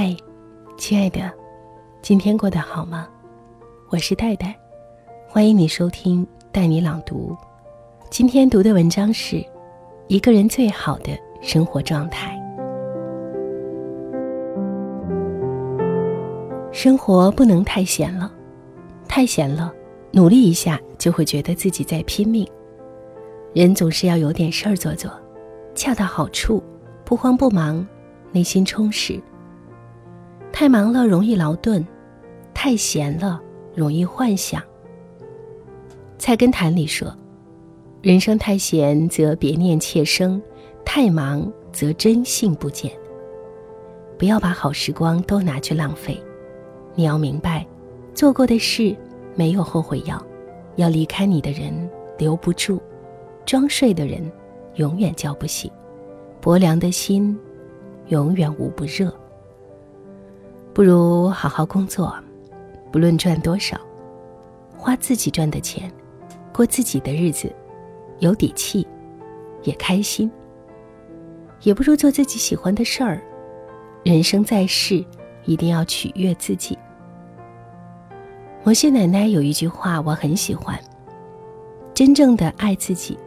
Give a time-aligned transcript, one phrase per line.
[0.00, 0.16] 嗨，
[0.76, 1.28] 亲爱的，
[2.02, 3.08] 今天过得好吗？
[3.88, 4.56] 我是戴戴，
[5.28, 7.36] 欢迎你收听带你朗读。
[8.08, 9.44] 今天读的文章是
[10.06, 12.40] 一个人最好的生活状态。
[16.70, 18.32] 生活不能太闲了，
[19.08, 19.74] 太闲了，
[20.12, 22.48] 努力一下就会觉得自己在拼命。
[23.52, 25.10] 人总是要有点事儿做做，
[25.74, 26.62] 恰到好处，
[27.04, 27.84] 不慌不忙，
[28.30, 29.20] 内心充实。
[30.52, 31.86] 太忙了容易劳顿，
[32.52, 33.40] 太闲了
[33.74, 34.62] 容易幻想。
[36.18, 37.16] 菜根谭里说
[38.02, 40.42] ：“人生太闲则别念妾生，
[40.84, 42.90] 太忙则真性不见。”
[44.18, 46.20] 不要把好时光都拿去浪费。
[46.96, 47.64] 你要明白，
[48.12, 48.96] 做过的事
[49.36, 50.20] 没有后悔药，
[50.74, 51.72] 要离开你的人
[52.18, 52.80] 留不住，
[53.46, 54.20] 装睡的人
[54.74, 55.70] 永远叫不醒，
[56.40, 57.38] 薄凉的心
[58.08, 59.14] 永远捂不热。
[60.78, 62.16] 不如好好工作，
[62.92, 63.76] 不论赚多少，
[64.76, 65.92] 花自己赚的钱，
[66.52, 67.52] 过自己的日子，
[68.20, 68.86] 有底气，
[69.64, 70.30] 也开心。
[71.62, 73.20] 也不如做自己喜欢的事儿。
[74.04, 75.04] 人生在世，
[75.46, 76.78] 一定要取悦自己。
[78.62, 80.78] 摩西奶奶有一句话我很喜欢：
[81.92, 83.18] 真正的爱自己，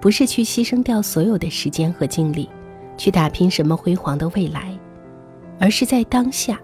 [0.00, 2.48] 不是去牺牲掉所有的时间和精力，
[2.96, 4.74] 去打拼什么辉煌的未来，
[5.60, 6.58] 而是在当下。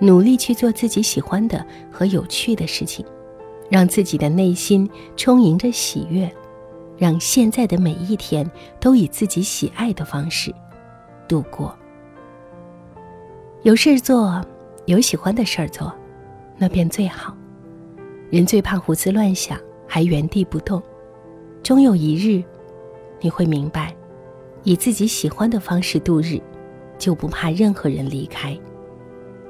[0.00, 3.04] 努力去做自己喜欢的和有趣的事情，
[3.68, 6.30] 让自己的内心充盈着喜悦，
[6.96, 10.52] 让现在的每一天都以自己喜爱的方式
[11.28, 11.76] 度过。
[13.62, 14.42] 有事做，
[14.86, 15.92] 有喜欢的事儿做，
[16.56, 17.36] 那便最好。
[18.30, 20.82] 人最怕胡思乱想，还原地不动。
[21.62, 22.42] 终有一日，
[23.20, 23.94] 你会明白，
[24.62, 26.40] 以自己喜欢的方式度日，
[26.96, 28.58] 就不怕任何人离开。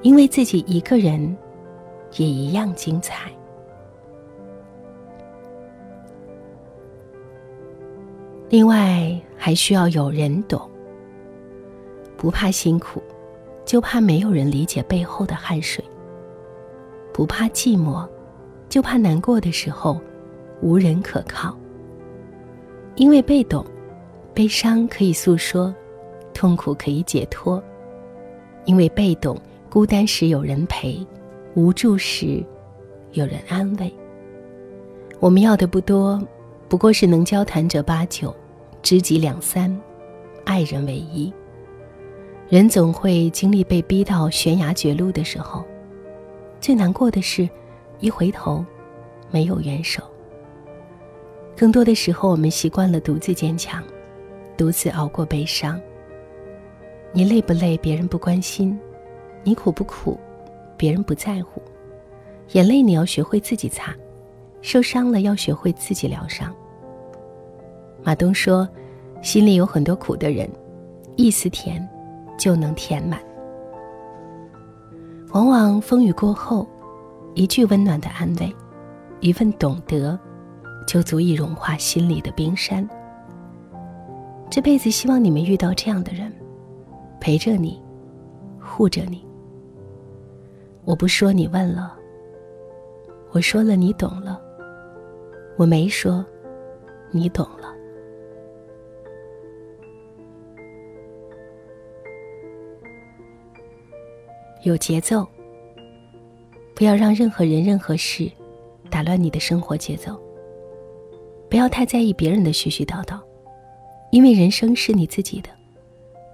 [0.03, 1.37] 因为自己一个人，
[2.17, 3.31] 也一样精彩。
[8.49, 10.61] 另外，还需要有人懂。
[12.17, 13.03] 不怕辛苦，
[13.65, 15.85] 就怕没有人理解背后的汗水；
[17.13, 18.09] 不怕寂寞，
[18.69, 20.01] 就怕难过的时候
[20.63, 21.57] 无人可靠。
[22.97, 23.65] 因为被懂，
[24.35, 25.75] 悲伤可以诉说，
[26.35, 27.63] 痛苦可以解脱。
[28.65, 29.39] 因为被懂。
[29.71, 31.07] 孤单时有人陪，
[31.55, 32.45] 无助时
[33.13, 33.89] 有人安慰。
[35.21, 36.21] 我们要的不多，
[36.69, 38.35] 不过是能交谈者八九，
[38.83, 39.81] 知己两三，
[40.45, 41.33] 爱人唯一。
[42.49, 45.65] 人总会经历被逼到悬崖绝路的时候，
[46.61, 47.49] 最难过的是，
[48.01, 48.65] 一回头，
[49.31, 50.03] 没有援手。
[51.57, 53.81] 更多的时候，我们习惯了独自坚强，
[54.57, 55.81] 独自熬过悲伤。
[57.13, 57.79] 你累不累？
[57.79, 58.77] 别人不关心。
[59.43, 60.19] 你苦不苦，
[60.77, 61.63] 别人不在乎。
[62.53, 63.95] 眼泪你要学会自己擦，
[64.61, 66.53] 受伤了要学会自己疗伤。
[68.03, 68.69] 马东说
[69.23, 70.51] ：“心里有很多苦的人，
[71.17, 71.87] 一丝甜
[72.39, 73.21] 就能填满。
[75.33, 76.67] 往往风雨过后，
[77.35, 78.53] 一句温暖的安慰，
[79.21, 80.19] 一份懂得，
[80.89, 82.89] 就足以融化心里的冰山。
[84.51, 86.33] 这辈子希望你们遇到这样的人，
[87.21, 87.81] 陪着你，
[88.61, 89.25] 护着你。”
[90.85, 91.97] 我不说你问了，
[93.33, 94.43] 我说了你懂了。
[95.57, 96.25] 我没说，
[97.11, 97.75] 你懂了。
[104.63, 105.27] 有节奏，
[106.75, 108.31] 不要让任何人、任何事
[108.91, 110.21] 打乱你的生活节奏。
[111.49, 113.21] 不要太在意别人的絮絮叨叨，
[114.13, 115.51] 因为人生是你自己的，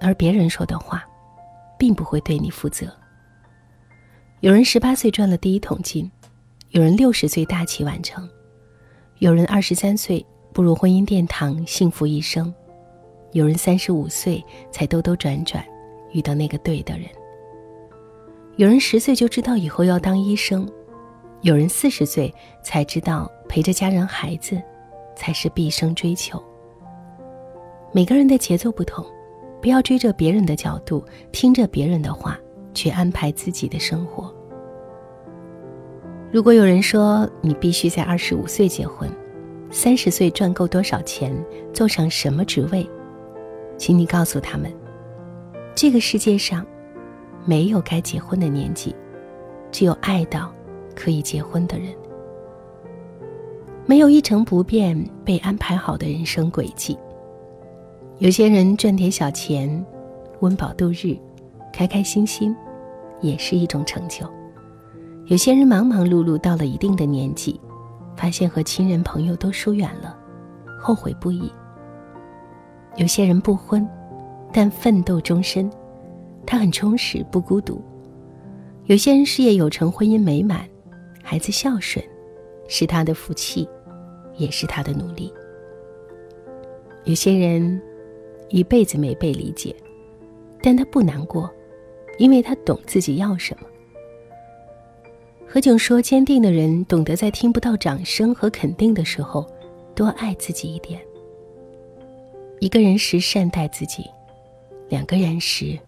[0.00, 1.04] 而别人说的话，
[1.78, 2.86] 并不会对你负责。
[4.40, 6.10] 有人十八岁赚了第一桶金，
[6.68, 8.28] 有人六十岁大器晚成，
[9.18, 12.54] 有人二十三岁步入婚姻殿堂幸福一生，
[13.32, 15.64] 有人三十五岁才兜兜转转
[16.12, 17.08] 遇到那个对的人。
[18.56, 20.70] 有人十岁就知道以后要当医生，
[21.40, 24.60] 有人四十岁才知道陪着家人孩子
[25.16, 26.40] 才是毕生追求。
[27.90, 29.02] 每个人的节奏不同，
[29.62, 31.02] 不要追着别人的角度，
[31.32, 32.38] 听着别人的话。
[32.76, 34.32] 去安排自己的生活。
[36.30, 39.10] 如果有人说你必须在二十五岁结婚，
[39.70, 41.34] 三十岁赚够多少钱，
[41.72, 42.86] 做上什么职位，
[43.78, 44.70] 请你告诉他们，
[45.74, 46.64] 这个世界上
[47.46, 48.94] 没有该结婚的年纪，
[49.72, 50.52] 只有爱到
[50.94, 51.88] 可以结婚的人。
[53.86, 56.98] 没有一成不变被安排好的人生轨迹。
[58.18, 59.84] 有些人赚点小钱，
[60.40, 61.16] 温饱度日，
[61.72, 62.54] 开开心心。
[63.20, 64.26] 也是一种成就。
[65.26, 67.60] 有些人忙忙碌碌到了一定的年纪，
[68.16, 70.16] 发现和亲人朋友都疏远了，
[70.80, 71.50] 后悔不已。
[72.96, 73.86] 有些人不婚，
[74.52, 75.70] 但奋斗终身，
[76.46, 77.82] 他很充实不孤独。
[78.84, 80.60] 有些人事业有成，婚姻美满，
[81.22, 82.04] 孩子孝顺，
[82.68, 83.68] 是他的福气，
[84.36, 85.32] 也是他的努力。
[87.04, 87.82] 有些人
[88.48, 89.74] 一辈子没被理解，
[90.62, 91.50] 但他不难过，
[92.18, 93.66] 因为他懂自己要什么。
[95.48, 99.46] 何炅说：“坚定的人懂得在听不到掌声和肯定的时候，
[99.94, 101.00] 多爱自己一点。
[102.60, 104.04] 一个人时善待自己，
[104.88, 105.78] 两个人时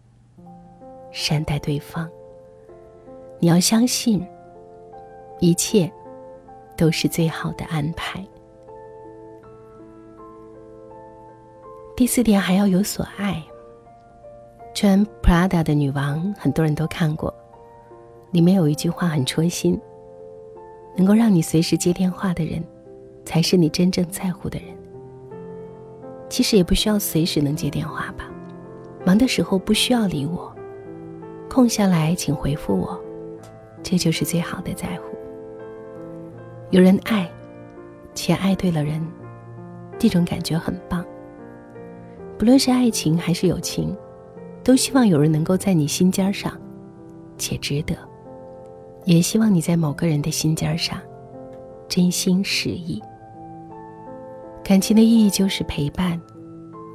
[1.11, 2.09] 善待对方。
[3.41, 4.25] 你要相信，
[5.41, 5.91] 一切
[6.77, 8.25] 都是最好的安排。”
[11.97, 13.43] 第四点还要有所爱。
[14.81, 17.35] 穿 Prada 的女王，很多人都看过，
[18.31, 19.77] 里面有一句话很戳心：
[20.97, 22.63] 能够让你随时接电话的人，
[23.25, 24.69] 才是你真正在乎的人。
[26.29, 28.31] 其实也不需要随时能接电话吧，
[29.05, 30.55] 忙的时候不需要理我，
[31.51, 32.97] 空下来请回复我，
[33.83, 35.17] 这就是最好的在乎。
[36.71, 37.29] 有人爱，
[38.15, 39.05] 且爱对了人，
[39.99, 41.05] 这种感觉很棒。
[42.39, 43.97] 不论是爱情还是友情，
[44.69, 46.53] 都希望有人能够在你心尖上，
[47.39, 47.95] 且值得；
[49.07, 51.01] 也希望你在某个人的心尖上，
[51.89, 53.03] 真心实意。
[54.63, 56.21] 感情的意义就是陪伴，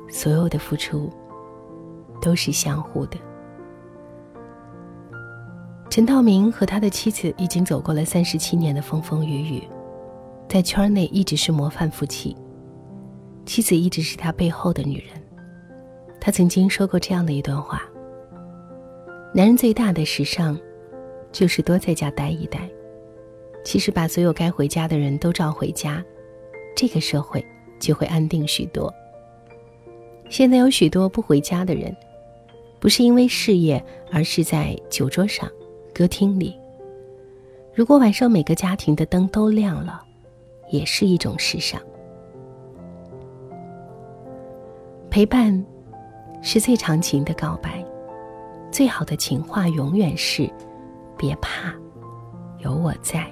[0.07, 1.09] 所有的付出
[2.21, 3.17] 都是相互的。
[5.89, 9.67] 陈道明和他的妻子已经走过了三十七年的风风雨雨，
[10.47, 12.37] 在圈内一直是模范夫妻，
[13.47, 15.22] 妻子一直是他背后的女人。
[16.25, 17.83] 他曾经说过这样的一段话
[19.35, 20.57] ：“男人最大的时尚，
[21.33, 22.61] 就是多在家待一待。
[23.65, 26.01] 其实把所有该回家的人都召回家，
[26.77, 27.45] 这个社会
[27.77, 28.89] 就会安定许多。
[30.29, 31.93] 现在有许多不回家的人，
[32.79, 35.51] 不是因为事业，而是在酒桌上、
[35.93, 36.57] 歌厅里。
[37.73, 40.01] 如果晚上每个家庭的灯都亮了，
[40.69, 41.81] 也是一种时尚。
[45.09, 45.61] 陪伴。”
[46.45, 47.81] 是最长情的告白，
[48.69, 50.51] 最好的情话永远是
[51.17, 51.73] “别怕，
[52.59, 53.25] 有我在”。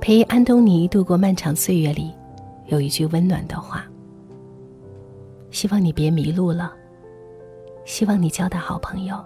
[0.00, 2.12] 陪安东尼度过漫长岁月里，
[2.66, 3.86] 有一句温暖的话
[5.52, 6.74] ：“希望你别迷路了，
[7.84, 9.24] 希望你交到好朋友，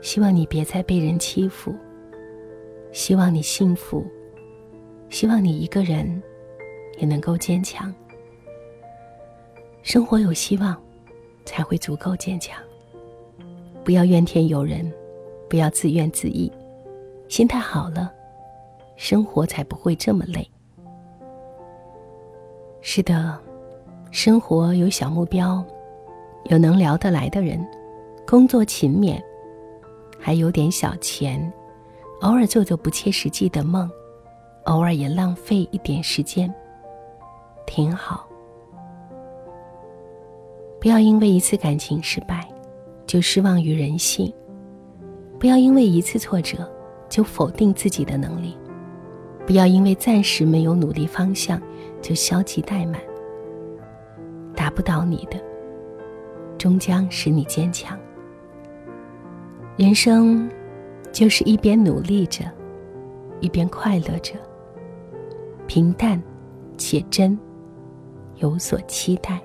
[0.00, 1.74] 希望你别再被人欺负，
[2.92, 4.06] 希望你幸福，
[5.10, 6.22] 希望你一个人。”
[6.98, 7.92] 也能够坚强。
[9.82, 10.80] 生活有希望，
[11.44, 12.56] 才会足够坚强。
[13.84, 14.90] 不要怨天尤人，
[15.50, 16.50] 不要自怨自艾，
[17.28, 18.12] 心态好了，
[18.96, 20.48] 生活才不会这么累。
[22.80, 23.38] 是的，
[24.12, 25.64] 生活有小目标，
[26.44, 27.64] 有能聊得来的人，
[28.24, 29.20] 工作勤勉，
[30.18, 31.52] 还有点小钱，
[32.20, 33.90] 偶尔做做不切实际的梦，
[34.64, 36.52] 偶尔也浪费一点时间。
[37.74, 38.28] 挺好，
[40.78, 42.46] 不要因为一次感情失败
[43.06, 44.30] 就失望于人性，
[45.38, 46.70] 不要因为一次挫折
[47.08, 48.54] 就否定自己的能力，
[49.46, 51.58] 不要因为暂时没有努力方向
[52.02, 53.00] 就消极怠慢。
[54.54, 55.42] 打不倒你的，
[56.58, 57.98] 终将使你坚强。
[59.78, 60.46] 人生
[61.10, 62.44] 就是一边努力着，
[63.40, 64.34] 一边快乐着，
[65.66, 66.22] 平淡
[66.76, 67.38] 且真。
[68.42, 69.40] 有所期待。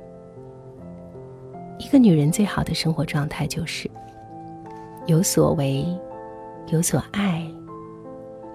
[1.77, 3.89] 一个女人最好的生活状态就是
[5.05, 5.85] 有所为，
[6.71, 7.47] 有所爱，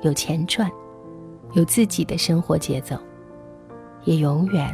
[0.00, 0.68] 有钱赚，
[1.52, 2.96] 有自己的生活节奏，
[4.02, 4.68] 也永远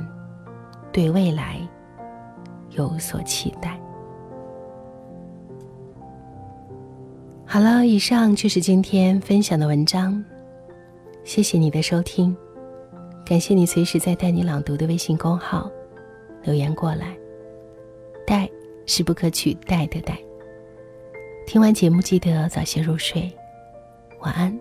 [0.91, 1.61] 对未来
[2.71, 3.79] 有所期待。
[7.45, 10.25] 好了，以上就是今天分享的文章，
[11.25, 12.35] 谢谢你的收听。
[13.29, 15.71] 感谢你随时在带你朗读的微信公号
[16.45, 17.15] 留言过来，
[18.27, 18.49] 带
[18.87, 20.19] 是不可取代的带。
[21.47, 23.31] 听完节目记得早些入睡，
[24.21, 24.59] 晚安，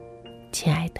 [0.51, 0.99] 亲爱的。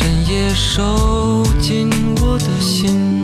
[0.00, 1.90] 深夜收紧
[2.22, 3.19] 我的心。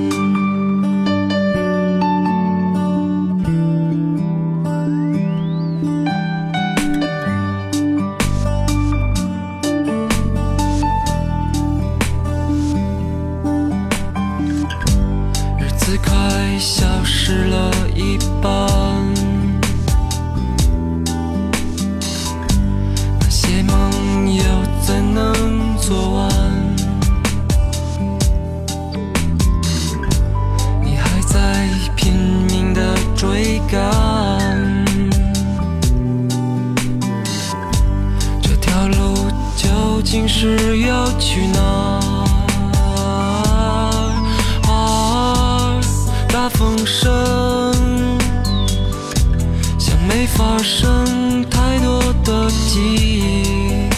[50.37, 53.89] 发生太多的记忆，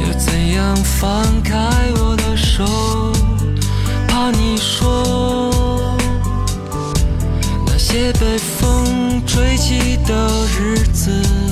[0.00, 1.56] 要怎样放开
[1.96, 2.64] 我的手？
[4.08, 5.96] 怕你说
[7.64, 11.51] 那些被风吹起的日子。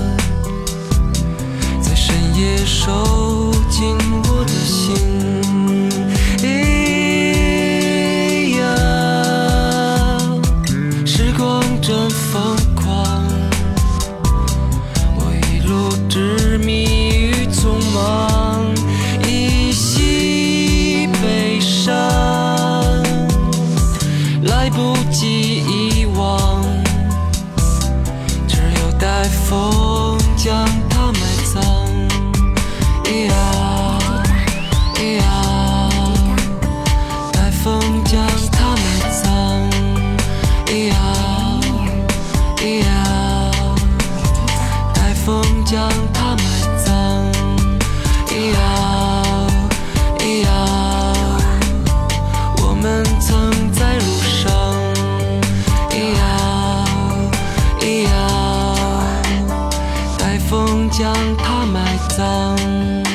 [60.91, 63.10] 将它埋葬。